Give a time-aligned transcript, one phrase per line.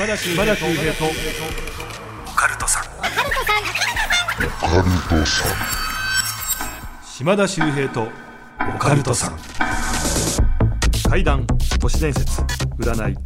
[0.00, 2.84] 島田秀平とオカルトさん。
[7.04, 8.08] 島田秀平と
[8.74, 9.36] オカルトさん。
[11.10, 11.46] 怪談
[11.78, 12.40] 都市伝説
[12.78, 13.16] 占い。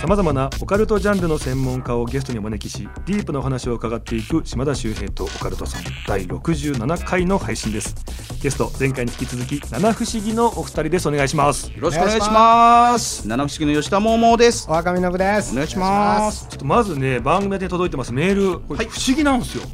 [0.00, 7.96] さまざまなオカルトジャンルの専門家をゲストにお招きしディープなお話を伺っていく島田秀平とオカルトさん第67回の配信です
[8.44, 11.08] ゲスト前回に引き続き七不思議のお二人です。
[11.08, 11.72] お願いします。
[11.72, 13.26] よろしくお願いします。
[13.26, 14.66] 七不思議の吉田桃です。
[14.68, 15.52] お若みのぶです。
[15.52, 16.46] お願いします。
[16.48, 18.12] ちょっとまずね番組で届いてます。
[18.12, 18.86] メールこれはい。
[18.88, 19.64] 不思議なんですよ、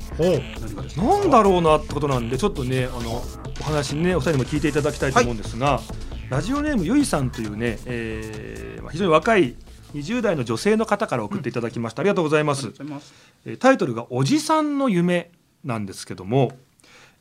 [1.02, 3.25] なんだろうなってことなんでちょっとねあの
[3.61, 5.80] お話ねお二人にも聞いていただきたいと思うんですが、
[6.28, 9.56] ラジオネームゆいさんというね、えーまあ非常に若い
[9.95, 13.14] 20代の女性の方から送っていただきました、ありがとうございます、ありがとうございます。
[13.47, 15.33] えータイトルがおじさんの夢
[15.64, 16.52] なんですけども、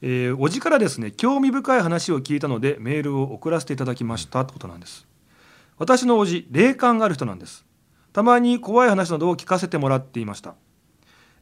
[0.02, 5.08] えーおじからですね興味深い話を聞いたのでメールを送らせていただきましたってことなんです。
[5.78, 7.66] 私のおじ霊感がある人なんです。
[8.12, 10.56] たまに怖い話などを聞かせてもらっていました。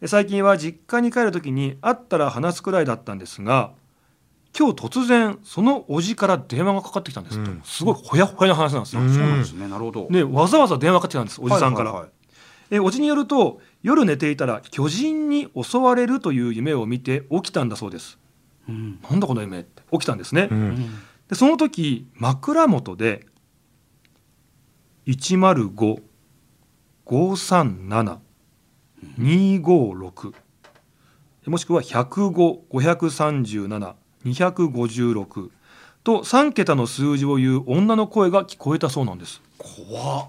[0.01, 3.71] え最近は実家に帰る時に会ったら話すくらいだったんですが
[4.57, 7.61] 今日突然そのおじから電話がかかってきたんです、うん。
[7.63, 9.13] すごいほやほやな話なんですよ、うん。
[9.13, 9.67] そうなんですね。
[9.67, 10.07] なるほど。
[10.09, 12.11] ね、わざわざ電話かかってきたんですおじさんから、はいはいはい。
[12.71, 18.17] えおじによると夜寝ていたら巨人に襲われるという夢を見て起きたんだそうです
[18.67, 23.25] うんなんだこの夢って起きたんですね、うんでその時枕元で
[25.05, 26.01] 105
[27.05, 28.19] 537
[29.19, 30.33] 256
[31.47, 33.93] もしくは105、537、
[34.25, 35.49] 256
[36.03, 39.41] と3桁の数字を言う女の声が聞こえたそうなんです。
[39.57, 40.27] 怖っ。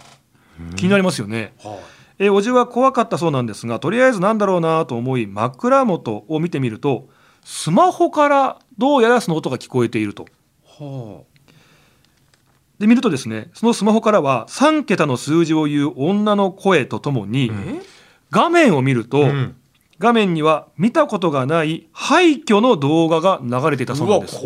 [0.76, 1.54] 気になりますよね。
[1.62, 1.78] はい。
[2.20, 7.08] えおじは怖かったそうなんですがとりあえずなんだろうなと思い枕元を見てみると
[7.50, 10.26] スマホからどうやらその音が聞こえていると。
[10.66, 11.22] は
[12.78, 17.50] で見るとですねそのスマホからは3桁の数字を言う女の声とともに？
[18.30, 19.56] 画面を見ると、うん
[19.98, 24.36] 画面には見たことがない廃墟の動画が流れていたそうなんです。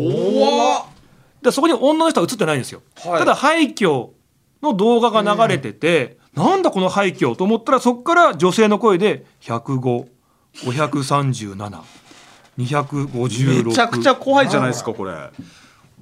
[1.43, 2.81] でそこに女の人は映ってないんですよ。
[2.95, 4.09] はいただ廃墟
[4.63, 10.07] の動画が流れてて、なんだこの廃墟と思ったらそこから女性の声で105、
[10.55, 11.81] 537、
[12.57, 15.13] 256めちゃくちゃ怖いじゃないですかこれ。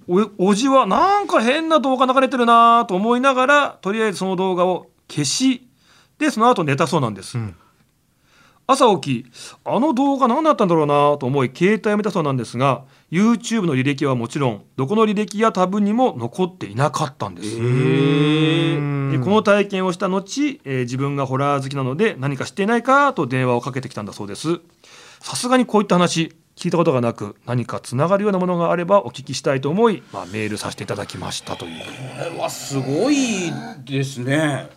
[0.08, 5.68] おおじはなんか変な動画流れてるなと思いながらとりあえずその動画を消し
[6.18, 7.56] でその後寝たそうなんです、うん。
[8.68, 9.32] 朝起き
[9.64, 19.12] あの動画何だったんだろうなと思い携帯を見たそうなんですが YouTube の履歴はもちろんどこの履歴やタブにも残っていなかったんです、ええ。
[19.12, 20.20] でこの体験をした後、
[20.64, 24.62] えー自分がホラー好きなので何か知っていないかと電話をかけてきたんだそうです
[25.22, 31.72] さすがにこういった話聞いたことがなく何かつながるようなものがあればお聞きしたいと思い、まあ、メールさせていただきましたという。
[31.80, 31.86] こ
[32.36, 33.54] れはすごい
[33.86, 34.70] ですね。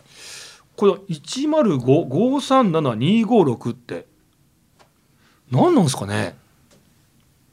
[0.76, 4.06] これ105-537-256って
[5.50, 6.36] 何なんですかね？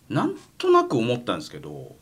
[0.09, 1.95] なんとなく思ったんですけど、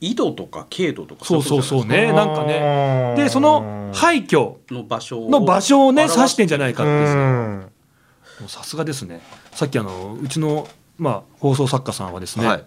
[0.00, 2.12] 緯度とか経度とかそうそうそうね。
[2.12, 3.14] なんかね。
[3.16, 6.98] でその廃墟の場所をの場所をね表指してんじゃないかっていう。
[6.98, 7.60] うん。
[7.60, 7.70] もう
[8.48, 9.20] さすがですね
[9.52, 10.68] さっきあのうちの、
[10.98, 12.64] まあ、放送作家さんはですね、はい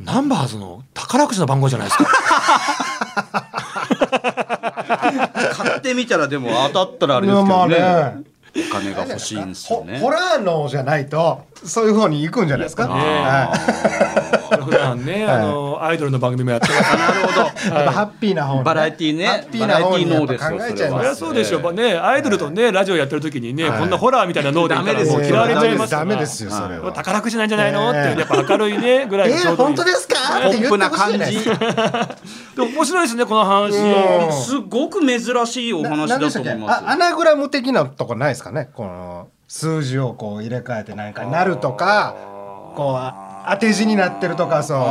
[0.00, 2.06] ナンバーズの宝くじの番号じゃないですか
[5.54, 7.80] 買ってみたらでも当たったらあれですけまあどね。
[7.80, 8.22] ね
[8.70, 9.98] お金が欲しいんですよね。
[9.98, 12.86] ホホラーのじゃないとそういう方に行くんじゃないですか？
[12.86, 12.92] ね。
[12.94, 13.52] は
[14.64, 17.40] 普段ね、 あのアイドルの番組もやってますなるほど。
[17.42, 17.44] い。
[17.76, 19.26] やっぱハッピーな方バラエティね。
[19.26, 20.26] ハッピーな方に考
[20.68, 21.16] えちゃいます。
[21.16, 23.78] そうでしょう、ね、アイドルとねラジオやってる時にね、はい。
[23.80, 25.18] こんなホラーみたいな脳で言ったらダメですよ。
[25.20, 26.92] もう嫌われちゃいますダメですよそれは。
[26.92, 30.14] 宝くじなんじゃないのってやっぱ明るいねぐらいえ本当ですか？
[30.38, 31.18] って言ってポップな感じ。
[32.56, 34.32] で面白いですねこの話、うん。
[34.32, 38.70] すごく珍しいお話だと思いますあアナグラム的なとこないですかね？
[38.74, 42.14] この数字をこう入れ替えて何かになるとか
[42.76, 44.84] こうあ当て字になってるとかそうね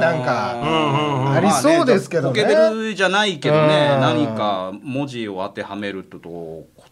[0.00, 2.42] なんかありそうですけどね。
[2.42, 2.56] ポケベ
[2.88, 4.00] ルじゃないけどねうん。
[4.00, 6.18] 何か文字を当てはめると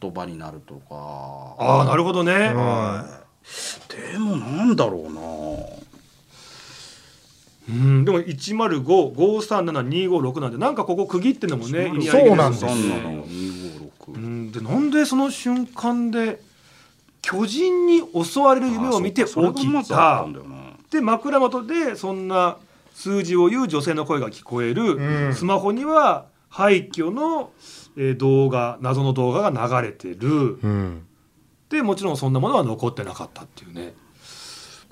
[0.00, 1.56] 言葉になるとか。
[1.58, 2.54] ああなるほどね、
[4.12, 5.20] でもなんだろうな。
[7.68, 12.70] うん、でも105-537-256なんでなんかここ区切ってんのもね意味合いそうなんですよ。
[12.70, 12.78] よう
[14.12, 16.40] 256んでなんでその瞬間で
[17.22, 20.26] 巨人に襲われる夢を見て起きた。
[20.90, 22.56] で枕元でそんな
[22.94, 25.34] 数字を言う女性の声が聞こえる、うん。
[25.34, 27.52] スマホには廃墟の、
[27.96, 30.58] えー動画謎の動画が流れてる。
[30.62, 31.06] うん。
[31.68, 33.94] でもちろんそんなものは残ってなかったっていうね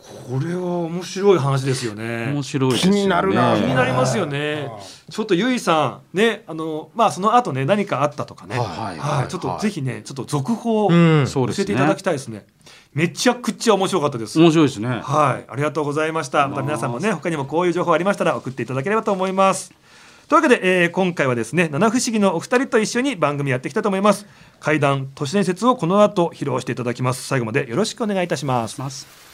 [0.09, 2.33] これは面白い話ですよね。
[2.33, 2.99] 面白いですよね。
[2.99, 3.55] 気になるな。
[3.57, 4.71] 気になりますよね。
[5.11, 8.59] ちょっとゆいさんねあのまあその後ね何かあったとかね。
[8.59, 8.67] はい。
[8.67, 8.99] はい。
[8.99, 9.29] はい。
[9.29, 10.95] ちょっとぜひねちょっと続報を教
[11.51, 12.47] えていただきたいですね。
[12.95, 14.39] めちゃくちゃ面白かったです。
[14.41, 14.89] 面白いですね。
[14.89, 16.49] はい、ありがとうございました。
[16.49, 19.73] また皆さんもね、他にもこういう情報ありましたら送っていただければと思います。
[20.29, 24.27] というわけで、えー今回はですね、七不思議のお二人と一緒に番組やっていきたいと思います。
[24.61, 27.27] 怪談都市伝説をこの後披露していただきます。
[27.27, 29.29] 最後までよろしくお願いいたします。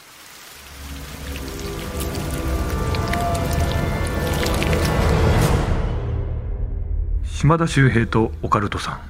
[7.45, 9.01] 島田秀平とオカルトさん。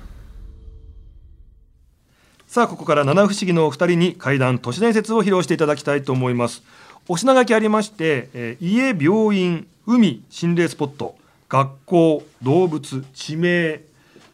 [2.47, 6.61] さあここから七不思議のお二人に怪談都市伝説を披露していただきたいと思います。
[7.07, 11.15] お品書きありまして、えー家病院海心霊スポット
[11.47, 13.79] 学校動物地名。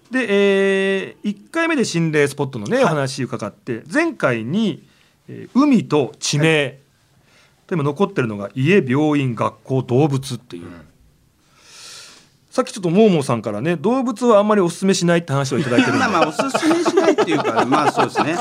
[0.10, 4.82] で、え1回目で心霊スポットのね、お話伺って前回に、
[5.30, 6.80] えー海と地名、
[7.68, 10.91] でも残ってるのが家病院学校動物っていう、
[12.52, 16.00] さっきちょっとモーモーさんからね動物はあんまりお勧めしないって話をいただいてるんで。
[16.00, 18.36] まあまあおすすめしないっていうかまあそうですね。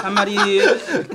[0.00, 0.44] あんまり今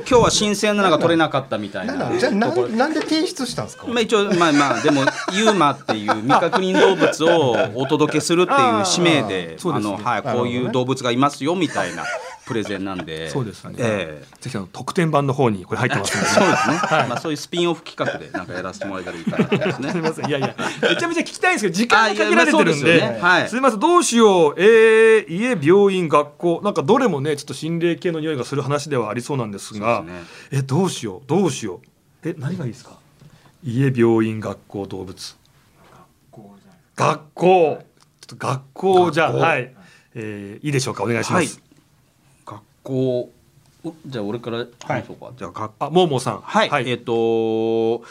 [0.06, 1.96] 日は新鮮なのが取れなかったみたいな。
[1.96, 3.88] なんだじゃあなんなんで提出したんですか？
[3.88, 12.04] まあ一応まあまあでもユーマっていう未確認動物をお届けするっていう使命であのはいこういう動物がいますよみたいな
[12.46, 13.30] プレゼンなんで。
[13.30, 14.26] そうですね、ええ。
[14.42, 16.28] ぜひあの特典版の方にこれ入ってますので。
[16.30, 16.78] そうですね、
[17.10, 19.46] まあそういうスピンオフ企画でなんかやらせてもらえたらいいかな。
[19.46, 20.28] と思いますねすみません。
[20.28, 20.56] いやいや。
[20.82, 23.20] めちゃめちゃ聞きたいんですけど時間が限られてるんあいやまあね。
[23.22, 23.50] はい。
[23.50, 23.80] すみません。
[23.80, 24.54] どうしよう。
[24.58, 26.62] えー、家病院学校。
[26.64, 30.02] なんかどれもねちょっと心霊系の匂いがする話ではありそうなんですが。
[30.02, 30.24] ですね。
[30.52, 31.22] えどうしよう。
[31.28, 31.82] どうしよ
[32.24, 32.30] う。
[32.30, 32.92] え何がいいですか？
[33.64, 35.36] 家病院学校動物。
[36.96, 37.80] 学校
[38.22, 39.74] ちょっと学校じゃはい、
[40.14, 41.04] えー、いいでしょうか？
[41.04, 41.64] お願いします、学
[42.84, 43.32] 校
[43.86, 46.42] おじゃあ俺から話そうか、じゃあ学あモーモーさん。
[46.42, 48.04] はい、えっ、と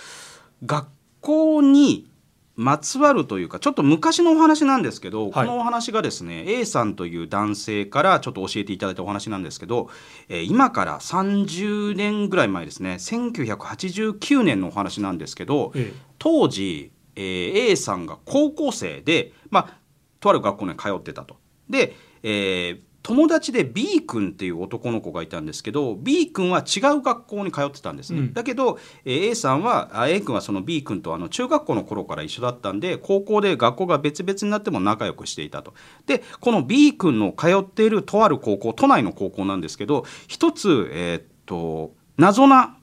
[0.64, 0.88] 学
[1.20, 2.06] 校に
[2.54, 5.46] まつわるというかちょっと昔のお話なんですけど、はい。
[5.46, 9.88] このお話がですね A さんという男性からちょっと教えていただいたお話なんですけど、
[10.28, 16.00] えー今から30年ぐらい前ですね1989年のお話なんですけど、ええ。
[16.18, 19.78] 当時、えー A さんが高校生で、まあ、
[20.20, 21.36] とある学校に通ってたと。
[21.70, 28.32] で、えー友達で B 君っていう男の子がいたんですけど B 君は違う学校に通ってたんですね、うん。
[28.32, 35.74] だけど、えー A さんはあ A 君はその B 君とあの中学校の頃から一緒だったんで高校で学校が別々になっても仲良くしていたと。
[36.06, 42.76] でこの B 君の通っているとある高校都内の高校なんですけど一つ、えーっと謎な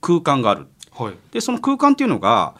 [0.00, 0.66] 空間がある。
[0.92, 1.14] はい。
[1.32, 2.54] でその空間っていうのが、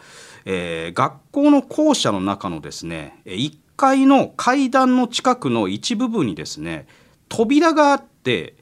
[0.45, 6.87] えー学校の校舎の中のですねえー1階の階段の近くの一部分にですね
[7.29, 8.55] 扉があって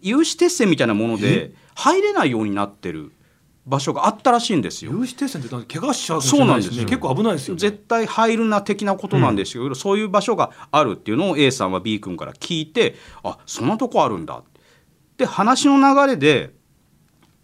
[0.00, 3.12] 有刺鉄線みたいなもので入れないようになってる
[3.66, 4.92] 場所があったらしいんですよ。
[4.92, 6.70] 有刺鉄線って怪我しちゃうそうなんです。
[6.70, 7.60] 結構危ないですよね。
[7.60, 14.42] 絶対入るな的なことなんですよ、そういう場所があるっていうのを A さんは B 君から聞いてあそんなとこあるんだ。
[15.18, 16.54] で話の流れで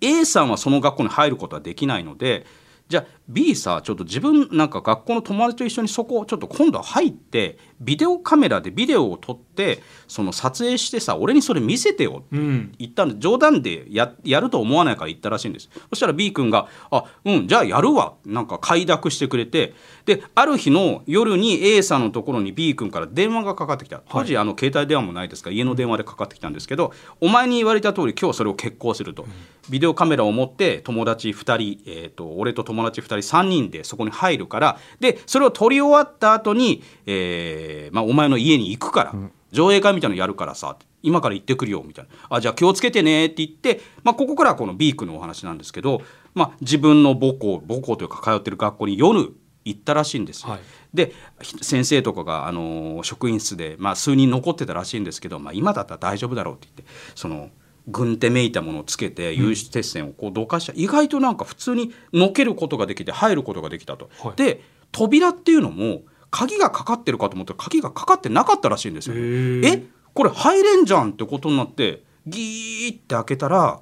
[0.01, 2.47] A さんはその学校に入ることはできないので
[2.89, 12.75] じゃあ B さちょっと自分なんか学校の友達と一緒にそこちょっと今度は入ってビデオカメラでビデオを撮ってその撮影してさ俺にそれ見せてよってうん。
[12.79, 15.69] 言ったんで冗談でややると思わないから言ったらしいんです。
[15.91, 19.75] そしたら B 君が「あうんじゃあやるわ」なんか快諾してくれて。
[20.07, 24.01] である日の夜に A さんのところに B 君から電話がかかってきた。
[24.09, 29.27] 当時、あの携帯電話もないですから家の電話でかかってきたんですけど「お前に言われた通り今日それを決行すると」
[29.69, 34.79] ビデオカメラを持って友達2人、えー、と俺と友達2人3人でそこに入るから。
[35.01, 39.15] でそれを撮り終わった後に、えーまあ、お前の家に行くから、
[39.53, 42.37] 上映会みたいなのやるからさ今から行ってくるよみたいな。
[42.37, 46.03] あじゃあ気をつけてねって言って、まあ、ここからはこの B 君のお話なんですけど、
[46.35, 49.33] まあ、自分の母校母校というか通ってる学校に夜
[49.65, 50.51] 行ったらしいんですよ。
[50.51, 50.61] はい。
[50.93, 57.51] でひ先生とかが、あのー職員室で、まあ、数人残ってたらしいんですけど、まあ、今だったら大丈夫だろうって言ってその
[57.89, 64.11] 軍手めいたものをつけて有刺鉄線をこうどかした、意外となんか普通にのけることができて入ることができたと。
[64.21, 64.37] はい。
[64.37, 69.17] で扉っていうのも鍵がかかってるかと思ったら鍵がかかってなかったらしいんですよ。
[69.17, 69.67] へー。
[69.67, 73.81] えこれ入れんじゃんってことになってギーって開けたら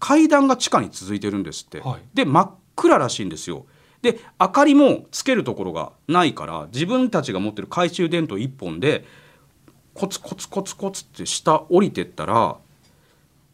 [0.00, 2.02] 階段が地下に続いてるんですって、はい。
[2.12, 3.66] で真っ暗らしいんですよ。
[4.02, 9.04] で明かりもつけるところがないから自分たちが持ってる懐中電灯1本で
[9.94, 12.58] コツコツコツコツって下降りてったら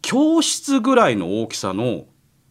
[0.02, 2.06] 教室ぐらいの大きさの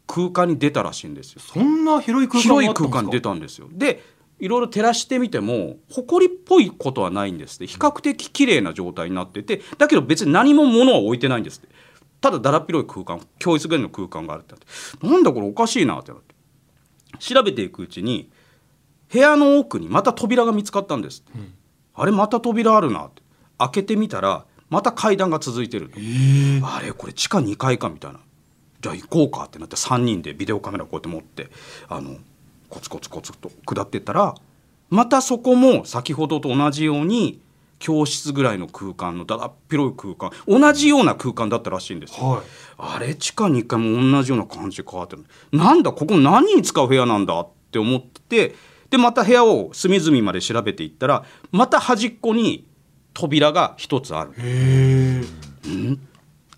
[0.08, 1.42] 空間に出たらしいんですよ。
[1.42, 3.68] そんな広い空間広い空間に出たんですよ。
[3.72, 4.02] で
[4.40, 7.68] いろいろ照らしてみても埃っぽいことはないんですって。
[7.68, 11.68] 比較的綺麗な状態になっててだけど別に何も物は置いてないんですって。
[12.22, 15.08] ただだらっ広い空間教室ぐらいの空間があるってなって。
[15.08, 16.36] なんだこれおかしいなってなって。
[17.20, 18.30] 調べていくうちに
[19.12, 21.40] 部屋の奥にまた扉が見つかったんですって、
[21.96, 23.22] あれまた扉あるなって。
[23.58, 25.96] 開けてみたらまた階段が続いてると、
[26.64, 28.20] あれこれ地下2階かみたいな。
[28.82, 31.50] じゃあ行こうかってなって3人でビデオカメラこうやって持って
[31.90, 32.16] あの
[32.70, 34.36] コツコツコツと下ってったら
[34.90, 37.42] またそこも先ほどと同じように
[37.80, 42.30] 教室ぐらいの空間のだだっ広い空間同じような空間だったらしいんですよ。
[42.30, 42.42] はい。
[42.78, 48.56] あれ地下2階も同じような感じで変わってるなんだここ何に使う部屋なんだって思ってて
[48.90, 52.68] でまた部屋を隅々まで調べていったらまた端っこに
[53.14, 54.32] 扉が一つある。
[54.38, 55.24] へえ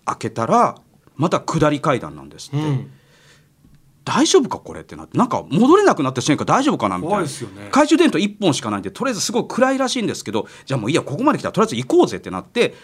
[0.04, 0.76] 開けたら
[1.16, 2.90] また下り階段なんですって、うん
[4.04, 7.16] 大丈夫かこれってなってなんか戻れなくなった瞬間大丈夫かなみたいな。
[7.16, 7.64] 怖いですよね。
[7.66, 12.74] 懐中電灯1本しかないんでとりあえずすごい暗いらしいんですけどじゃあもういいやここまで来たらとりあえず行こうぜってなって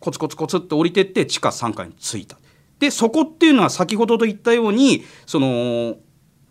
[0.00, 2.36] コツコツコツって降りてって地下3階に着いた。
[2.78, 5.96] でそこっていうのは先ほどと言ったようにその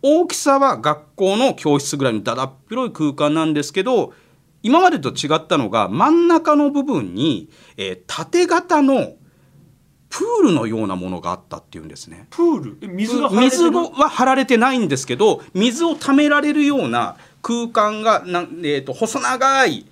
[0.02, 4.12] 大きさは学校の教室ぐらいのだだっ広い空間なんですけど
[4.62, 9.12] 今までと違ったのが真ん中の部分に、えー縦型の
[10.16, 12.28] プールのようなものがあったっていうんですね。
[12.30, 12.78] プール？
[12.82, 19.86] え水が水は張られてないんですけど水を溜められるような空間がなん、えー、と細長い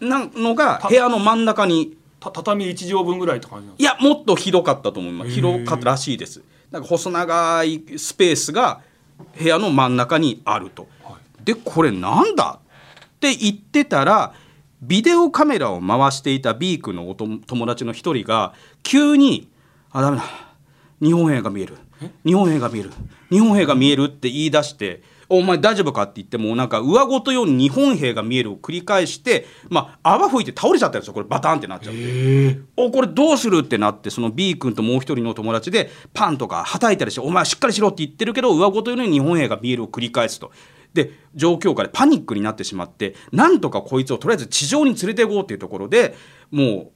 [0.00, 1.98] なのが部屋の真ん中に。
[2.20, 5.30] た畳1畳分ぐらいって感じなんでいやもっとひどかったと思います。
[5.30, 6.40] 広かったらしいです。
[6.70, 8.80] なんか細長いスペースが
[9.38, 12.60] 部屋の真ん中にあると、はでこれなんだ？
[13.06, 14.32] って言ってたら
[14.80, 19.48] ビデオカメラを回していた B 君のおと友達の一人が急に
[19.90, 20.24] 「あダメだ
[21.02, 21.76] 日本兵が見える
[22.24, 22.90] 日本兵が見える
[23.30, 32.58] 日本兵が見える」って言い出して「お前大丈夫か?」って言ってもうなんか上ごとように日本兵が見えるを繰り返してまあ泡吹いて倒れちゃったんですよこれバタンってなっちゃって。
[32.76, 40.50] おこれどうするってなってその B 君ともう一人の友達でパンとかはたいたりして「お前しっかりしろ」って言ってるけど上ごとように日本兵が見えるを繰り返すと。
[40.92, 46.14] で状況下でパニックになってしまってなんとかこいつをとりあえず地上に連れて行こうっていうところで
[46.52, 46.90] もう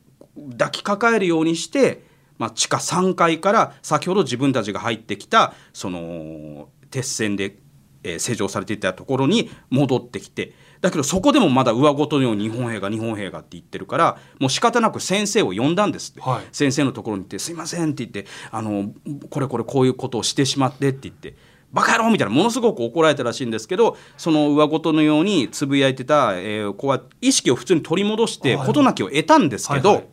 [0.52, 2.04] 抱きかかえるようにして、
[2.38, 7.57] まあ、地下3階から先ほど自分たちが入ってきたその鉄線で、
[8.04, 16.42] えー施錠されていたところに戻ってきてだけどそこでもまだ上ごとのように日本兵が日本兵がって言ってるからもう仕方なく先生を呼んだんですって、はい。
[16.52, 18.92] 先生のところに行って「すいません」って言ってあの
[19.30, 21.35] 「これこれこういうことをしてしまって」って言って。
[21.71, 28.66] バカ野郎みたいなものすごく怒られたらしいんですけどその上ごとのようにつぶやいてた、えー子は意識を普通に取り戻してはい。
[28.66, 30.09] 事なきを得たんですけど、はいはい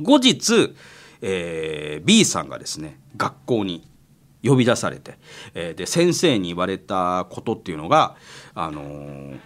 [0.00, 0.74] 後日、
[1.20, 3.86] えー B さんがですね学校に
[4.42, 5.18] 呼び出されて、
[5.54, 8.16] えーで先生に言われたことっていうのが、
[8.54, 9.38] あのー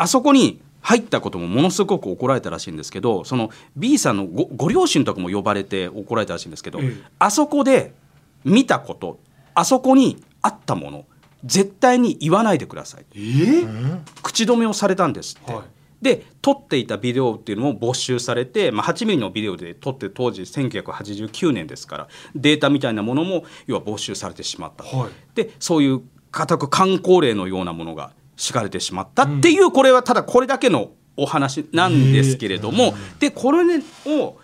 [0.00, 7.92] あそこに入ったこともものすごく怒られたらしいんですけどその B さんのごご両親とかも呼ばれて怒られたらしいんですけど、ええあそこで
[8.44, 9.18] 見たこと
[9.54, 11.04] あそこにあったもの
[11.44, 13.04] 絶対に言わないでください。
[13.14, 13.98] えー？
[14.22, 15.52] 口止めをされたんですって。
[15.52, 15.64] はい
[16.00, 25.10] で撮っていたビデオっていうのも没収されて、まあ、8ミリのビデオで撮って当時1989年ですからデータみたいなものも要は没収されてしまった、はい。
[25.34, 33.58] でそういう固く観光令のようなものが敷かれてしまったっていう、これはただこれだけのお話なんですけれども、でこれ
[34.06, 34.38] を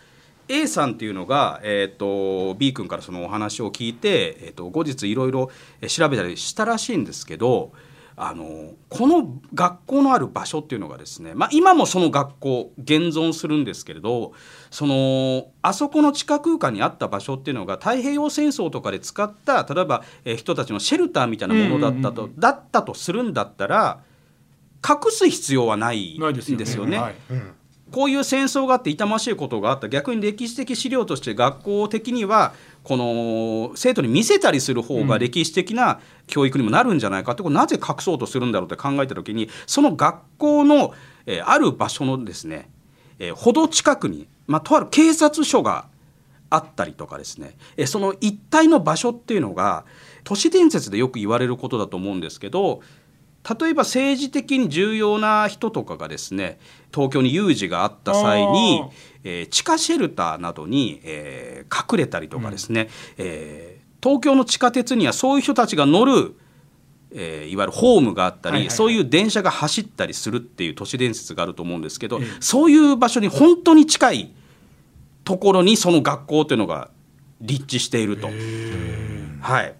[0.49, 7.73] A さんっていうのが、えー、と B 君からそのお話を聞いて、えー、と後日いろいろえー調べたりしたらしいんですけど
[8.17, 14.33] あのこの学校のある場所っていうのがですね、まあ、今もその学校現存するんですけれど
[14.71, 24.01] そのあそこの地下空間にあった場所っていうのが太平洋戦争とかで使った例えば、えー人たちのシェルターみたいなものだったと、だったとするんだったら
[24.87, 26.57] 隠す必要はないないですよね。
[26.57, 26.99] んですよね。
[26.99, 27.15] はい。
[27.91, 29.89] こういう戦争があって痛ましいことがあった。
[29.89, 32.53] 逆に歴史的資料として学校的には
[32.85, 40.95] この生徒に見せたりする方が歴史的な教育にもなるんじゃないかってこれなぜ隠そうとするんだろうって考えた時にその学校の、
[41.27, 42.69] えーある場所のですね、
[43.19, 45.87] えー、ほど近くに、まあ、とある警察署が
[46.51, 49.87] あったりとかですねえーその一帯の場所っていうのが
[50.23, 52.83] 都市伝説でよく言われることだと思うんですけど
[53.61, 56.59] 例えば政治的に重要な人とかがですね
[56.93, 58.83] 東京に有事があった際に
[59.25, 66.37] えー地下シェルターなどに、えー隠れたりとかですね、えー東京の地下鉄にはそういう人たちが乗る、
[67.11, 68.77] えーいわゆるホームがあったり、はいはいはい。
[68.77, 72.27] そういう電車が走ったりするっていう都市伝説があると思うんですけど、ええ。
[72.41, 74.35] そういう場所に本当に近い
[75.25, 76.91] ところにその学校というのが
[77.41, 78.29] 立地していると。
[79.41, 79.75] はい、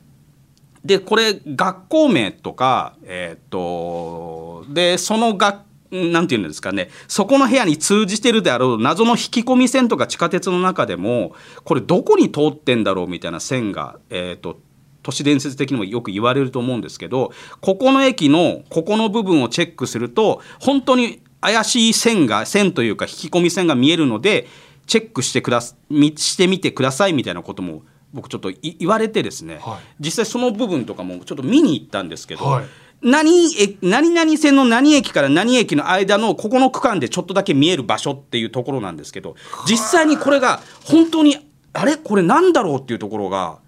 [0.85, 6.91] でこれ学校名とか、えーっとでその学なんていうんですかね。
[7.07, 14.59] そこの部屋に通じてるであろう謎の引き込み線とか地下鉄の中でもこれどこに通ってんだろうみたいな線が、えーと、
[15.03, 24.49] 都市伝説的にもよく言われると思うんですけどここの駅のここの部分をチェックすると本当に怪しい線が線というか引き込み線が見えるので
[24.87, 27.83] チェックしてくだしてみてくださいみたいなことも
[28.15, 32.65] 僕ちょっと言われてですね、はい、実際その部分とかもちょっと見に行ったんですけど、はい、
[33.03, 39.35] 何え何々線の何駅から何駅の間のここの区間でちょっとだけ見える場所っていうところなんですけど
[39.67, 41.37] 実際にこれが本当に
[41.73, 41.97] あれ？
[41.97, 43.59] これなんだろうっていうところが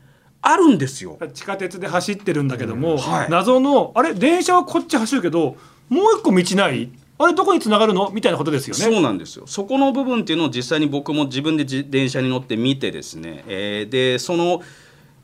[0.40, 1.18] あるんですよ。
[1.34, 2.98] 地下鉄で走ってるんだけども、うん。
[2.98, 4.14] はい、謎のあれ？
[4.14, 5.56] 電車はこっち走るけど
[5.88, 6.88] もう一個道ない？
[7.18, 8.10] あれどこにつながるの？
[8.10, 8.82] みたいなことですよね。
[8.82, 9.46] そうなんですよ。
[9.46, 14.62] そこの部分っていうのを実際に僕も自分で電車に乗って見てですね、えー、でその。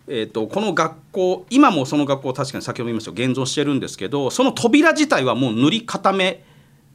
[0.09, 6.43] えーと、この学校今もその学校確かに先ほど言いました現存してるんですけどその扉自体はもう塗り固め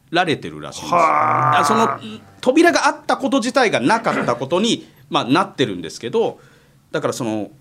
[0.10, 2.00] られてるらしいんですその
[2.42, 6.40] 扉があったこと自体がなかったことに、 まあ、なってるんですけど
[6.92, 7.52] だからその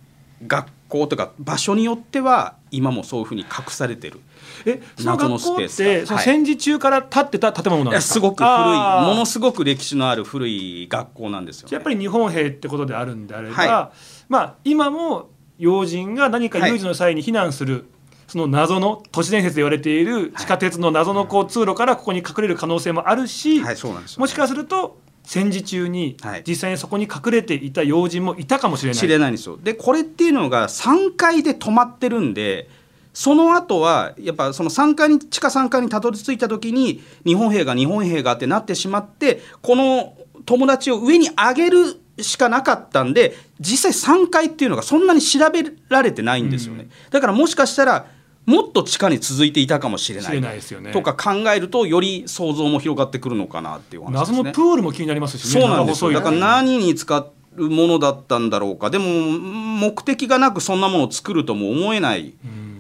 [0.46, 4.20] 学校とか場所によっては今もそういうふうに隠されてる。
[4.66, 8.14] えその学校ってその戦時中から建ってた建物なんですか？
[8.14, 13.96] すごく古いものすごく歴史のある古い学校なんですよ、ね、やっぱり日本兵ってことであるんであれば、はい、
[14.28, 17.85] まあ今も要人が何か有事の際に避難する、はい、
[18.26, 23.76] その謎の都市伝説で言われている地下鉄の謎のこう通路からここに隠れる可能性もあるし、はい、
[24.18, 29.00] もしかすると戦時中に実際にそこに隠れていた要人もいたかもしれない。
[29.00, 29.56] 知れないんですよ。
[29.56, 32.68] でこれっていうのが3階で止まってるんで
[33.16, 48.04] その後はやっぱその3階に地下3階にたどり着いた時に日本兵が日本兵がってなってしまってこの友達を上に上げるしかなかったんで実際3階っていうのがそんなに調べられてないんですよね、うん、だからもしかしたら
[48.44, 50.40] もっと地下に続いていたかもしれない。
[50.40, 56.12] ね、とか考えるとより想像も広がってくるのかなっていう話です、ね、謎のプールも気になりますし、ね、そうなんですよ。
[56.12, 58.90] だから何に使うものだったんだろうか。
[58.90, 62.75] でも目的がなくそんなものを作るとも思えない、うん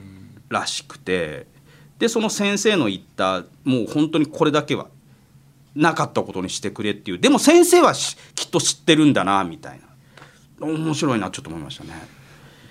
[0.48, 1.46] らしくて
[1.98, 4.88] でその先生の言ったもう本当にこれだけは
[5.74, 7.94] なかったことにしてくれっていうでも先生は
[8.34, 9.86] きっと知ってるんだなみたいな。
[10.58, 11.90] 面白いなちょっと思いましたね。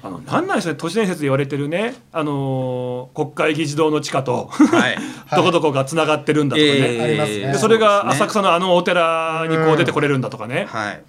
[0.02, 4.98] あのなんなんですね都市伝説で言われてるね、あのー、国会議事堂の地下と、はい、
[5.36, 11.02] どこどこがつながってるんだとかね、えー、でそれが浅草のあのお寺にこう出てこれるんだとかね、はい、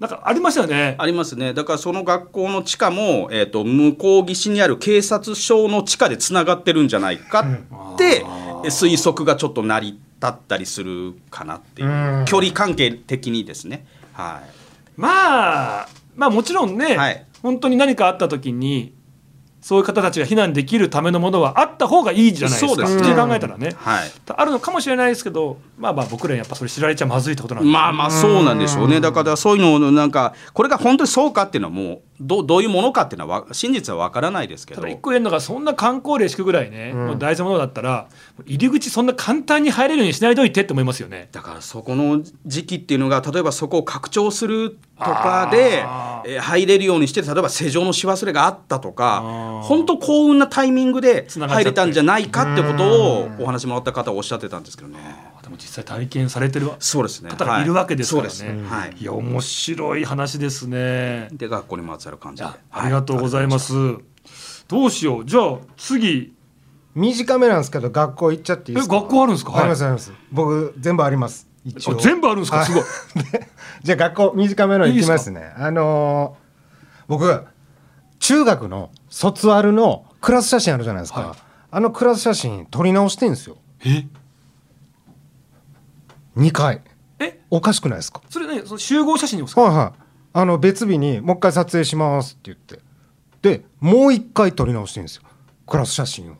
[0.00, 0.94] なんかありましたよね。
[0.98, 1.52] ありますね。
[1.52, 7.40] だからその学校の地下も、えっ、ー、と、向こう岸にある警察署の地下でつながってるんじゃないか
[7.94, 8.24] って、
[8.64, 12.22] 推測がちょっと成り立ったりするかなっていう。
[12.22, 13.86] う距離関係的にですね。
[14.12, 14.50] はい。
[14.96, 18.94] まあ、まあもちろんね、はい、本当に何かあった時に、
[19.60, 22.86] そういう方たちが避難できるためのものはあった方がいいじゃないですか。
[22.86, 29.00] 普通に考えたらね、はい、あるのかもしれないですけど、まあまあ僕らやっぱそれ知られちゃまずいってことなんでまあまあそうなんでしょうね。
[29.00, 34.80] だからそういうのをなんかこれが本当にそうかっていうのはもうどどういうものかっていうのは真実はわからないですけど。
[34.80, 38.08] ただ一個言えるのがそんな観光令敷くぐらいね、うん、もう大事なものだったら
[38.46, 41.28] 入り口そんな簡単に入れるようにしないといてって思いますよね。
[41.32, 45.84] だからそこの時期っていうのが例えばそこを拡張するとかで、
[46.26, 54.98] えー、入れるようにして例えば施錠のし忘れがあったとか本当幸運なタイミングで入れたんじゃないかってことをお話もらった方はおっしゃってたんですけどね。
[55.48, 58.62] でも実際体験されてるそうですね方がいるわけですからね。
[58.68, 61.28] はい、いや面白い話ですね。
[61.32, 63.72] で学校にまつわる感じでありがとうございます。
[64.68, 66.34] どうしようじゃあ次
[66.94, 68.96] 短めなんですけど学校行っちゃっていいですか？
[68.96, 69.56] 学校あるんですか？
[69.56, 70.12] ありますあります。
[70.30, 71.48] 僕全部あります。
[71.64, 72.66] 一応全部あるんですか？
[72.66, 72.82] すごい。
[73.82, 75.40] じゃあ学校短めの行きますね。
[75.40, 77.44] いいあのー、僕
[78.18, 81.20] 中学の卒アルのクラス写真あるじゃないですか。
[81.20, 81.38] はい、
[81.70, 83.56] あのクラス写真撮り直してんですよ。
[83.86, 84.04] え？
[86.38, 86.80] 二回。
[87.18, 87.40] え？
[87.50, 88.22] おかしくないですか？
[88.30, 89.62] それね、その集合写真ですか？
[89.62, 90.00] はいはい。
[90.32, 92.80] あの別日にもう一回撮影しますって言って、
[93.42, 95.22] でもう一回撮り直してんですよ。
[95.66, 96.36] クラス写真を。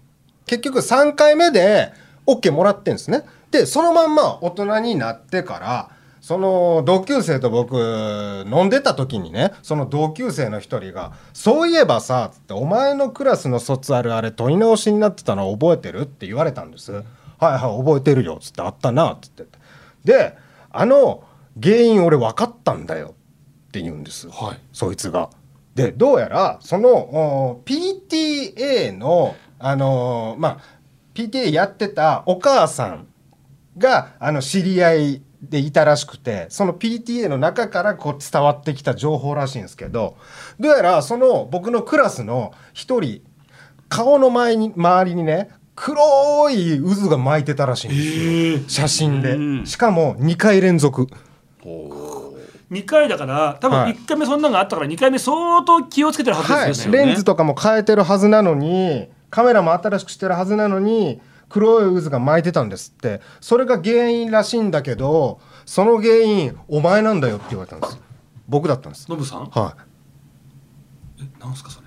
[0.47, 1.93] 結局3回目で
[2.27, 3.25] OK もらってんですね。
[3.51, 7.75] でそのまんま大人になってからその同級生と僕
[8.47, 16.93] 飲んでた時にねその同級生の一人が「そういえばさ」って「お前のクラスの卒アルあれ問い直しになってたの覚えてる?」って言われたんです。
[16.93, 17.05] はい
[17.41, 19.45] はい覚えてるよ」っつって「あったな」っつって
[20.05, 20.37] で
[20.71, 21.25] あの
[21.61, 23.15] 原因俺分かったんだよ
[23.69, 25.31] って言うんです、はい、そいつが。
[25.75, 30.59] でどうやらその PTA のあのー、まあ
[31.15, 33.07] PTA やってたお母さん
[33.77, 40.17] があの知り合いでいたらしくてその PTA の中からこう伝わってきた情報らしいんですけど
[40.59, 43.23] どうやらその僕のクラスの一人
[43.89, 49.67] 顔の前に周りにね黒い渦が巻いてたらしいんですよ、写真で、うん。
[49.67, 51.07] しかも2回連続。
[51.65, 53.95] 2回だから多分はい。
[53.95, 63.21] 1回目そんなのがあったから2回目相当気をつけてるはずはいですよね、レンズとかも変えてるはずなのにカメラも新しくしてるはずなのに黒い渦が巻いてたんですって。
[63.41, 67.99] それが原因らしいんだけどその原因お前なんだよって言われたんです。
[68.49, 69.09] 僕だったんです。
[69.09, 69.49] ノブさん？
[69.49, 69.77] は
[71.21, 71.23] い。
[71.23, 71.87] えなんすかそれ？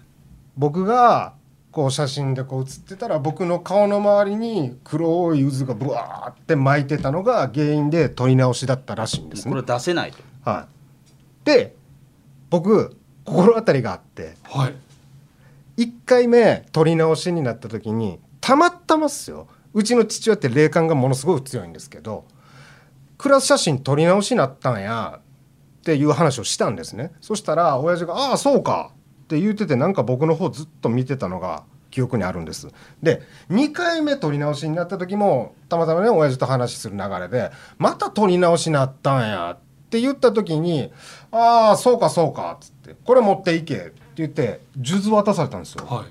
[0.56, 1.34] 僕が
[1.71, 9.51] こう写真でこう写ってたら僕の顔の周りに黒い渦がブワーって巻いてたのが原因で撮り直しだったらしいんですね。
[9.51, 9.63] これ。
[9.63, 10.17] 出せないと。
[10.43, 10.67] は
[11.43, 11.75] い、で
[12.49, 14.36] 僕心当たりがあって。
[14.43, 14.75] はい。
[15.77, 19.47] 1回目撮り直しになった時にたまたまっすよ。
[19.73, 22.25] うちの父親って霊感がものすごく強いんですけど
[23.17, 25.21] クラス写真撮り直しになったんや
[25.79, 27.12] っていう話をしたんですね。
[27.21, 28.91] そしたら親父が「ああそうか」
[29.31, 32.67] って言っててなんか僕の方ずっと見てたのが記憶にあるんです。
[33.01, 39.57] で2回目撮り直しになった時もたまたまね親父と話する流れで「また撮り直しになったんや」っ
[39.89, 40.91] て言った時に
[41.31, 45.85] 「ああそうかそうか」っつって「これ持っていけ」って言って数珠渡されたんですよ。
[45.85, 46.05] はい。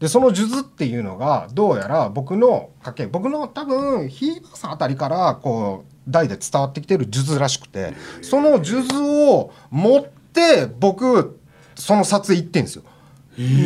[0.00, 11.38] でその数珠っていうのがどうやら僕の家系僕の多分ひいばあさんあたりからこう代で伝わってきてる数珠らしくてその数珠を持って僕
[11.78, 12.82] その撮影行ってんですよ。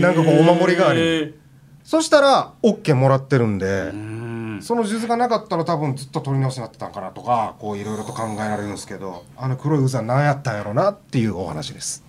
[0.01, 1.35] なんかこうお守り代わり
[1.83, 4.61] そしたら OK もらってるんでうん。
[4.63, 12.05] その数珠がなかったら多分ずっと取り直しになってたんかなとかこういろいろと考えられるんですけどあの黒い渦は何やったんやろうなっていうお話です。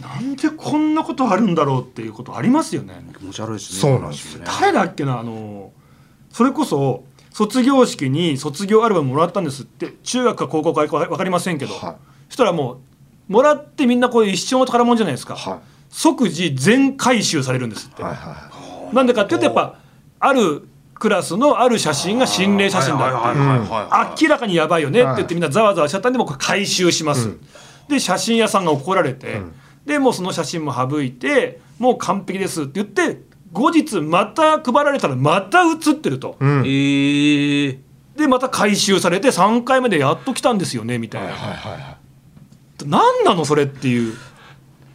[0.00, 2.94] なんでこんなことあるんだろうっていうことありますよね。
[3.18, 3.80] 気持ち悪いですね。
[3.80, 4.46] そうなんですよね。
[4.60, 5.72] 誰だっけなあの
[6.30, 11.96] それこそ卒業式に卒業アルバムもらったんですって中学か高校か分かりませんけど、はい。
[12.28, 12.78] そしたらもう
[13.28, 19.78] もらってみんなこういう一生の宝物じゃないですか、は即時全回収されるんですって、いはいはなんでかっていうとやっぱ
[20.20, 24.28] あるクラスのある写真が心霊写真だっていう。
[24.28, 27.36] 明らかにやばいよねって言ってみんなざわざわしちゃったんでもうこれ回収します、
[27.88, 29.40] で写真屋さんが怒られて、
[29.84, 33.20] でもうその写真も省いてもう完璧ですって言って
[33.52, 36.60] 後日また配られたらまた写ってると、うん。
[36.60, 37.78] えー。
[38.16, 41.96] でまた回収されて3回目でやっと来たんですよねみたいな、はいはいはい
[42.84, 44.14] 何なのそれっていう。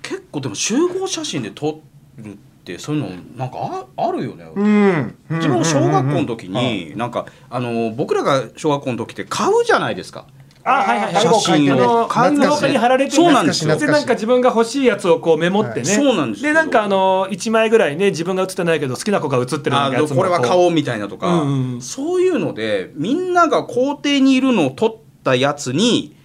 [0.02, 1.82] 結構でも集合写真で撮
[2.17, 5.15] るってそういうのなんかああるよね、うん。
[5.30, 10.26] 自分も小学校の時になんかあの僕らが小学校の時って買うじゃないですか。
[10.63, 11.24] あはいはいはい。
[11.24, 11.76] 写真を。
[11.76, 11.82] ね
[12.13, 13.76] あのに貼られてそうなんですよ。
[13.78, 16.50] でなんか自分が欲しいやつをこうメモってね、そうなんですよ。
[16.50, 21.82] でなんかあの1枚ぐらいね自分が写ってないけど好きな子が写ってるあやつもこれは買うおうみたいなとか、うんうん。
[21.82, 26.15] そういうのでみんなが校庭にいるのを撮ったやつに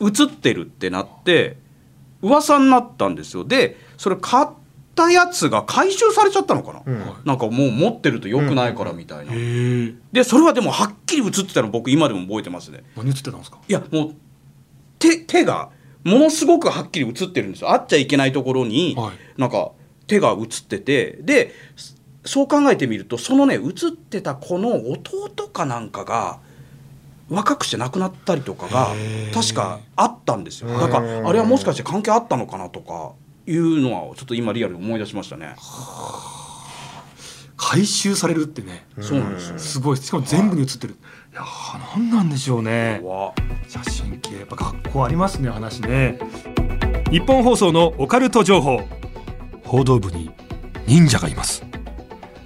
[0.00, 1.56] 写ってるってなって
[2.22, 3.44] 噂になったんですよ。
[3.44, 4.48] でそれ買っ
[4.94, 7.02] たやつが回収されちゃったのかな、うん。
[7.24, 12.82] なんかもう持ってると良くないからみたいな、へえでそれはでもはっきり写ってたの僕今でも覚えてますね。
[12.96, 13.58] 何写ってたんですか？
[13.68, 14.14] いやもう
[14.98, 15.70] 手手が
[16.04, 17.70] ものすごくはっきり写ってるんですよ。
[17.70, 19.40] あっちゃいけないところに、はい。
[19.40, 19.72] なんか
[20.06, 21.18] 手が写ってて。
[21.20, 21.52] で
[22.24, 26.40] そう考えてみるとそのね写ってた子の弟かなんかが
[27.28, 28.88] 若くして亡くなったりとかが
[29.34, 30.68] 確かあったんですよ。
[30.68, 33.12] だからあれはもしかして関係あったのかなとか
[33.46, 35.56] いうのはちょっと今リアルに思い出しましたね、
[37.56, 38.86] 回収されるってね。
[39.00, 39.58] そうなんですよ。
[39.58, 39.96] すごい。
[39.96, 40.96] しかも全部に写ってる。
[41.32, 43.00] いやー何なんでしょうね。
[43.02, 43.32] わ
[43.68, 46.18] 写真系やっぱ学校ありますね話ね。
[47.10, 48.80] 日本放送のオカルト情報。
[49.64, 50.30] 報道部に
[50.86, 51.64] 忍者がいます。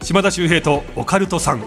[0.03, 1.61] 島田秀平とオカルトさん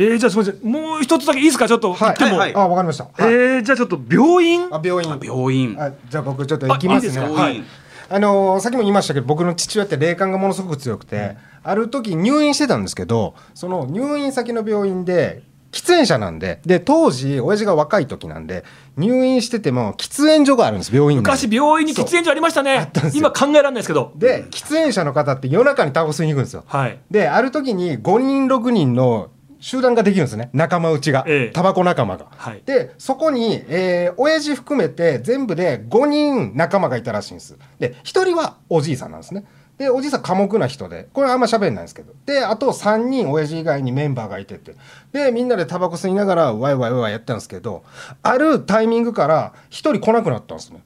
[0.00, 0.70] えー、じゃあすみません。
[0.70, 1.66] もう一つだけいいですか？
[1.66, 3.14] ちょっと言っても、はいあわかりました、はい。
[3.32, 4.68] えー、じゃあちょっと病院？
[4.70, 5.20] あ病院。
[5.20, 5.76] 病院。
[5.76, 7.64] あじゃあ僕ちょっと行きますね。
[8.10, 18.64] あのーさっきも言いましたけど僕の父親って霊感がものすごく強くて、ある時入院してたんですけどその入院先の病院で喫煙者なんでで当時親父が若い時なんで
[18.96, 22.90] 入院してても喫煙所があるんです病院内昔病院に喫煙所ありましたね。
[23.12, 24.12] 今考えられないですけど。
[24.16, 26.64] で喫煙者の方って夜中にタバコ吸いに行くんですよ。
[26.66, 26.98] はい。
[27.10, 29.28] である時に5人6人の
[29.60, 30.50] 集団ができるんですね。
[30.52, 31.50] 仲間内が、ええ。
[31.50, 32.26] タバコ仲間が。
[32.30, 32.62] はい。
[32.64, 37.56] でそこに、えー親父含めて全部で5人仲間がいたらしいんです。
[37.78, 39.44] で1人はおじいさんなんですね。
[39.78, 42.12] でおじいさん寡黙な人でこれあんま喋んないんですけど。
[42.26, 44.74] であと3人親父以外にメンバーがいてて。
[45.12, 47.84] でみんなでタバコ吸いながらワイワイワイワイやったんですけど
[48.22, 50.82] あるタイミングから1人来なくなったんですね。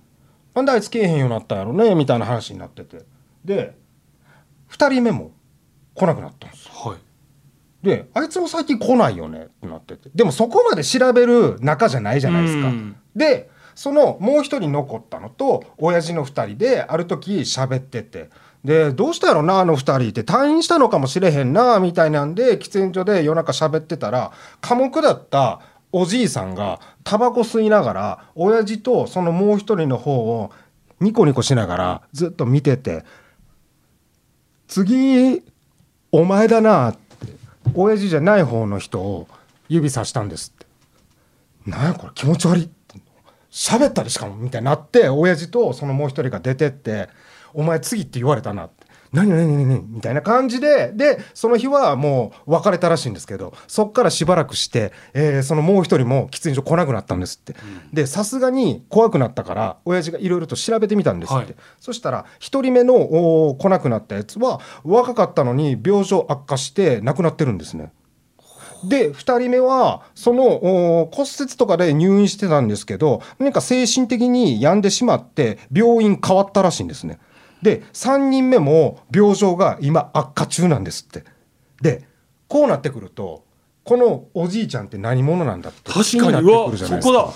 [0.54, 3.02] なんであいつ来えへんようになったんやろねみたいな話になってて。
[3.44, 3.74] で
[4.70, 5.32] 2人目も
[5.94, 6.66] 来なくなったんです。
[6.66, 6.98] よはい
[7.82, 10.10] であいつも最近来ないよねってなってて。
[10.14, 12.68] でもそこまで調べる仲じゃないじゃないですか。
[12.68, 12.96] うん。
[13.16, 18.30] でそのもう一人残ったのと親父の二人である時喋ってて。
[18.64, 20.22] でどうしたやろなあの二人って。
[20.22, 30.50] 退院したのかもしれへんなみたいなんで喫煙所で夜中喋ってたら寡黙だったおじいさんがタバコ吸いながら親父とそのもう一人の方を
[31.00, 33.04] ニコニコしながらずっと見てて
[34.68, 35.42] 「次
[36.12, 37.01] お前だな」って
[37.74, 39.28] 親父じゃない方の人を
[39.68, 40.72] 指さしたんですって。
[41.70, 42.98] なんやこれ気持ち悪いって
[43.50, 47.08] 喋ったりしかもみたいになって親父とそのもう一人が出てって
[47.54, 48.81] 「お前次って言われたな」って
[49.12, 57.54] 「何何何何?」みたいな感じででその日はもう別れたらしいんですけどそっからしばらくして、えーそのもう一人も喫煙所来なくなったんですって、
[57.92, 67.92] でさすがに怖くなったから親父がいろいろと調べてみたんですって、はいそしたら一人目のおー来なくなったやつは若かったのに病状悪化して亡くなってるんですね。
[68.84, 70.44] で2人目はその
[71.02, 77.18] お骨折とかで入院してたんですけど何か精神的に病んでしまって病院変わったらしいんですね。
[77.62, 81.24] で3人目も病状が今悪化中なんですって。
[81.80, 82.04] で
[82.48, 83.44] こうなってくると
[83.84, 87.32] このおじいちゃんって何者なんだって気確かになってくるじゃないですか。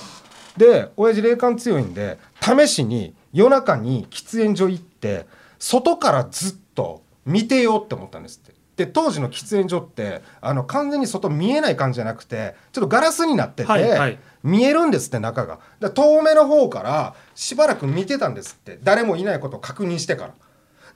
[0.57, 5.27] で親父霊感強いんで試しに夜中に喫煙所行って
[5.59, 8.55] 外からずっと見てようって思ったんですって。
[8.77, 15.59] で当時の喫煙所ってあの完全に外見えない感じじゃなくてちょっとガラスになってて、はいはい見えるんですって中が。
[15.81, 20.35] で遠目の方からしばらく見てたんですって誰もいないことを確認してから。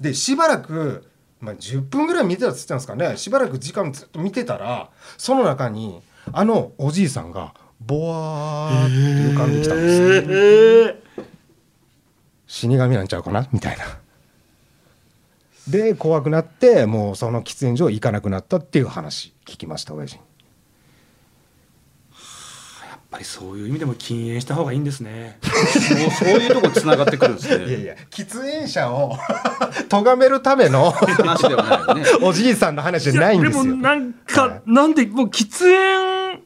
[0.01, 1.05] でしばらく、
[1.41, 6.01] まあ、10分ぐらい見てたっつってたんですかねしばらく時間ずっと見てたらその中に
[6.33, 8.95] あのおじいさんがボワーって
[9.35, 10.07] 浮かんできたんですよ。
[10.07, 11.11] えー
[12.47, 13.49] 死神なんちゃうかな？
[13.53, 13.85] みたいな。
[15.69, 20.30] で怖くなってもうその喫煙所行かなくなったっていう話聞きました親父に。
[23.11, 25.39] やっぱりそういう意味でも禁煙した方がいいんですね。
[25.43, 29.19] もうそういうとこつながってくるんですねいやいや喫煙者を
[29.91, 33.65] 咎めるための話ではないよね おじいさんの話じゃないんですよ。
[33.65, 36.43] やでもなんか、はいなんでもう喫煙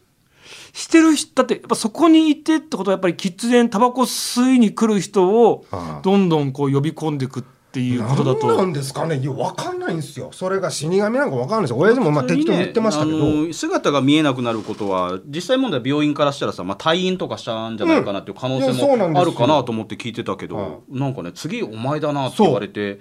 [0.73, 5.67] してる人だってやっぱそこにいてってことはやっぱり喫煙タバコ吸いに来る人を
[6.03, 7.49] どんどんこう呼び込んでいくって
[7.81, 9.19] いうことだ何なとんですかね？
[9.19, 10.31] いや分かんないんですよ。
[10.33, 11.79] それが死神なんか分かんないですよ。
[11.79, 23.01] 親父もまあ適当に言ってましたけど、あの姿が見えなくなることは実際問題病院からしたらさ、まあ、退院とかしたんじゃないかなっていう可能性もあるかなと思って聞いてたけど、はなんかね次お前だなって言われて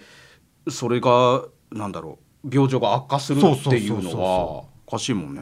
[0.70, 5.42] それがなんだろう病状が悪化するっていうのそはおかしいもんね。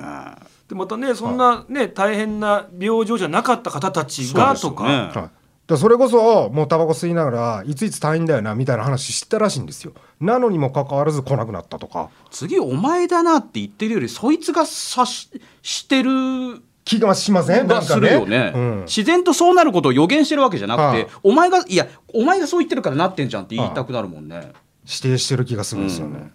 [0.67, 5.21] でまたねそんなね大変な病状じゃなかった方たちがとか、そうですよね。
[5.21, 5.29] はい、
[5.71, 9.93] だそれこそもうタバコ吸いながらいついつ退院だよなみたいな話してたらしいんですよ。
[10.19, 12.09] なのにもかかわらず来なくなったとか。
[12.29, 15.29] 次お前だなって言ってるよりそいつがさし
[15.61, 17.67] してる気がしません？
[17.67, 18.09] ながすんかね。
[18.09, 18.81] るよね、うん。
[18.85, 24.51] 自然とそうなることを予言してるわけじゃなくて、はいお前がいやお前がそう言ってるからなってんじゃんって言いたくなるもんね、
[24.85, 26.31] 指定してる気がするんですよね、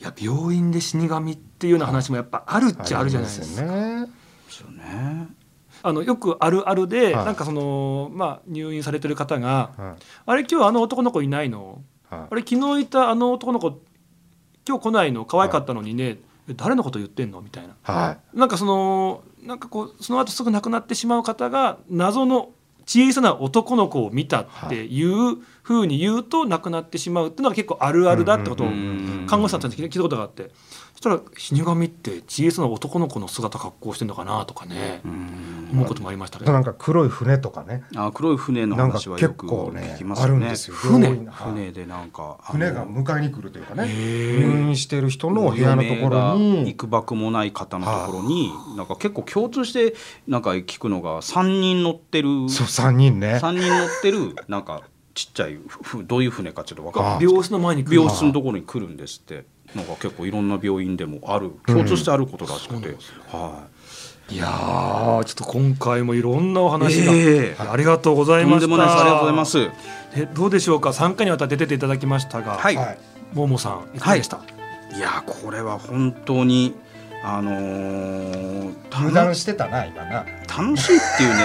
[0.00, 3.62] いや病院で死神っていうような話もやっぱあるっちゃあるじゃないですか。
[3.62, 4.06] ありますよね。
[4.46, 5.28] ですよね
[5.82, 7.24] あのよくあるあるで、はい。
[7.26, 11.82] なんかそのまあ入院されてる方がは「あれ今日あの男の子いないの？
[12.10, 12.26] いはい。
[12.30, 13.80] あれ昨日いたあの男の子
[14.66, 15.24] 今日来ないの？
[15.24, 16.18] 可愛かったのにね、
[16.48, 17.74] え誰のこと言ってんの?」みたいな。
[17.82, 22.50] はなんかそのなんかこうその後すぐ亡くなってしまう方が謎の
[22.84, 30.44] 小さな男の子を見たっていうふうに言うと亡くなってしまうっていうのが結構あるあるだってことをうん看護師さんたちに聞いたことがあって。
[30.44, 36.46] そしたら死神って小さな男の子の姿格好してんのかなとかね思うこともありましたね。
[36.46, 37.82] なんか黒い船とかね。
[37.96, 40.76] あ黒い船の話はよく構ね聞きますよねあるんですよ。
[40.76, 49.94] 船船でなんか船が迎えに来るというかね入院してる人の部屋のところに幾ばくもない方のところになんか結構共通して
[50.28, 53.40] なんか聞くのが3人乗ってるそう3人ね。
[53.42, 54.82] 3人乗ってるなんか
[55.14, 57.96] ちっちゃいふどういう船かちょっと分かんない病室の前に来る。
[57.96, 62.96] 病室のところに来るんですってなんか結構いろんな病院でもある共通してあることらしくて、
[63.30, 63.64] は
[64.30, 64.36] い。
[64.36, 67.56] やーちょっと今回もいろんなお話が、ええ。
[67.58, 68.56] ありがとうございました。
[68.58, 68.98] んでもないです。
[69.00, 69.70] ありがとうございます。
[70.14, 72.98] えどうでしょうか？3回にわたって出ていただきましたが、はい、はい。
[73.32, 74.40] ももさんいかがでした、
[74.94, 76.74] い、やこれは本当に
[77.24, 80.26] あのー楽油断してたな今な。
[80.48, 81.42] 楽しいっていうね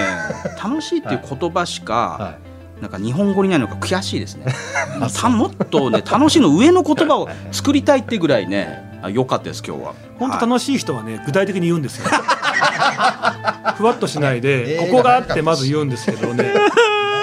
[0.62, 2.47] 楽しいっていう言葉しか、はい
[2.82, 4.46] なんか日本語にないのが悔しいですね。
[5.16, 8.86] たもっとね楽しいの上の言葉を作りたいってぐらいね。
[9.02, 9.94] あ良かったです今日は。
[10.18, 12.06] 本当はい楽しい人はね具体的に言うんですよ。
[13.78, 16.54] ふわっとしないでここがあってまず言うんですけどね。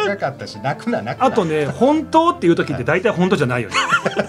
[0.07, 3.77] 長かったし泣くな泣くなあとね本当っていう時って大体本当じゃないよね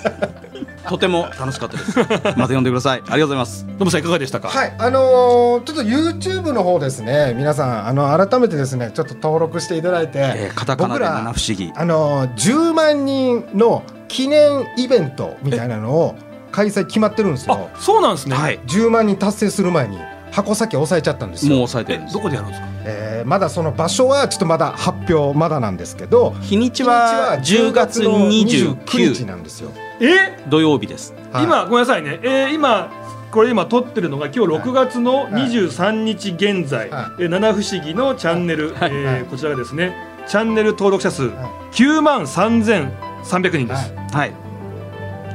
[0.88, 1.98] とても楽しかったです。
[1.98, 3.00] また読んでください。
[3.00, 3.66] ありがとうございます。
[3.66, 11.72] 野村さんいかがでしたか、はい、あのーちょっと YouTube の方ですね、皆さん、あの改めてですね、ちょっと登録していただいて、えー、カタカナで七不思議。
[11.76, 16.16] あのー10万人の喫記念イベントみたいなのを
[16.52, 17.70] 開催決まってるんですよ。
[17.74, 18.60] あそうなんですね、はい。
[18.68, 20.00] 10万人達成する前に
[20.32, 22.14] 箱先押さえちゃったんですもう抑えてるんです。
[22.14, 22.68] どこでやるんですか？
[22.86, 29.72] えーまだその場所はちょっとまだ発表まだなんですけど日にちは10月の29 29日なんですよ、
[30.02, 30.38] え？
[30.48, 31.14] 土曜日です。
[31.32, 31.44] はい。
[31.46, 32.92] 今ごめんなさいね、えー今
[33.32, 38.92] これ今撮ってるのが今日6月の23日現在、はえー七不思議のチャンネル、はい。
[38.92, 39.94] えーはいこちらがですね
[40.28, 44.45] チャンネル登録者数は9万3300人です、はい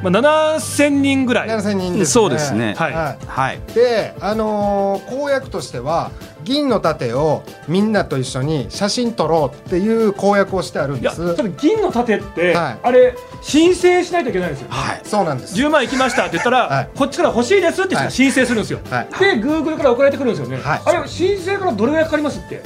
[0.02, 2.74] まあ、7000人ぐらい、7000人です、ね、そうですね。
[2.76, 2.92] はい。
[2.92, 3.58] ははい。
[3.58, 6.10] い、であのー公約としては
[6.42, 11.36] 銀の盾をみんなと一緒に写真撮ろうっていう公約をしてあるんです。
[11.36, 12.78] ただ銀の盾って、はい。
[12.82, 15.00] あれ申請しないといけないんですよ、はい。
[15.04, 19.08] そうなんです10万いきましたって言ったら、はいこっちから欲しいですって申請するんですよ、はい。
[19.18, 20.82] で Google から送られてくるんですよね、はい。
[20.84, 22.62] あれ申請からどれぐらいかかりますって？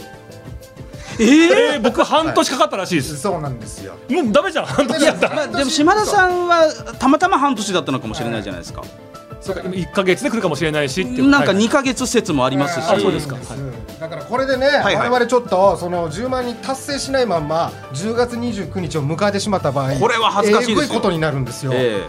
[1.18, 3.94] えー、僕半年かかったらしいです、そうなんですよ。
[4.10, 4.66] もうダメじゃん。
[4.66, 5.36] 半年だったら。
[5.36, 8.82] まあ、でも島田さんはたまたま半年だったのかもしれないじゃないですか、
[9.40, 9.62] そうか。
[9.62, 11.28] 1か月で来るかもしれないしっていう。
[11.28, 13.36] なんかはい2か月説もありますし、あそうですか。
[13.36, 13.98] ん。
[14.00, 22.02] だからこれでね、はい我々ちょっとその10万人達成しないまんま10月29日を迎えてしまった場合これは恥ずかしいですよえぐいことになるんですよ、え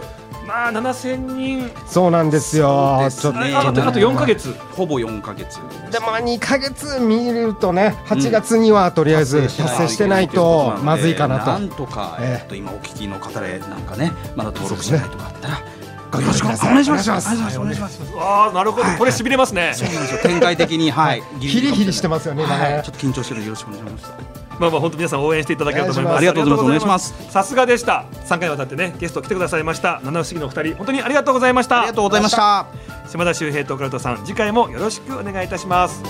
[0.46, 1.70] まあ7000人。
[1.86, 3.08] そうなんですよ。
[3.10, 3.48] そうです。
[3.50, 4.54] ねああとあと4か月。
[4.56, 5.58] えほぼ4か月。
[5.90, 12.42] でも2か月見るとね8月にはとりあえず達成してないとまずいかなと、なんとか、ええ。
[12.42, 15.62] えっと今お聞きの方でなんかねまだ登録しないとかあったら、
[16.12, 16.66] ごよろしくお願いします。
[16.66, 16.84] お願い。
[16.84, 18.00] しますお願いします。
[18.18, 18.98] ああなるほど、はい。
[18.98, 20.20] これしびれますね、そうなんですよ。
[20.22, 21.22] 展開的にはい。
[21.40, 22.72] ギヒリヒリしてますよね今はい。
[22.74, 26.16] ねちょっと緊張してるよろしくお願いしますまあまあ本当皆さん応援していただければと思います。
[26.16, 27.14] ありがとうございます。
[27.30, 28.04] さすがでした。
[28.24, 30.00] 3回にわたってねゲスト来てくださいました。
[30.04, 31.80] 七不思議のお二人本当にありがとうございました。
[31.80, 32.66] ありがとうございました。
[33.08, 36.02] 島田秀平とオカルトさん次回もよろしくお願いいたします。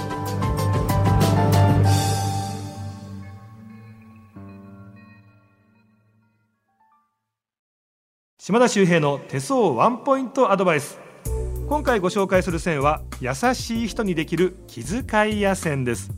[8.39, 11.01] 島田秀平の手相ワンポイントアドバイス。
[11.69, 16.13] 今回ご紹介する線は優しい人にできる気遣いや線です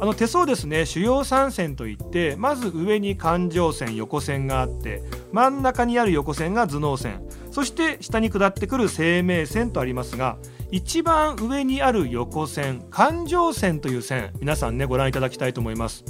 [0.00, 0.86] あの手相ですね。
[0.86, 7.22] 主要3線といってまず上に環状線横線があって真ん中にある横線が頭脳線。
[7.50, 10.38] そして下に下ってくる生命線とありますが
[10.70, 16.02] 一番上にある横線環状線という線皆さんねご覧いただきたいと思います。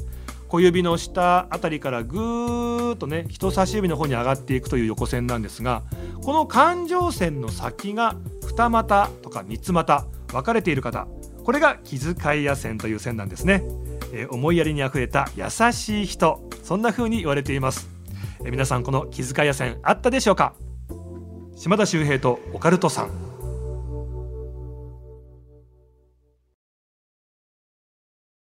[0.46, 5.82] 小指の下あたりからぐーっとね人差し指の方に上がっていくという横線なんですが
[6.22, 11.08] この環状線の先が二股とか三つ股分かれている方。
[11.44, 13.62] これが気遣いや線という線なんですね、
[14.12, 16.48] えー思いやりにあふれた優しい人。
[16.62, 17.88] そんな風に言われています、
[18.40, 20.54] えー皆さんこの気遣いや線あったでしょうか？
[21.56, 23.29] 島田秀平とオカルトさん。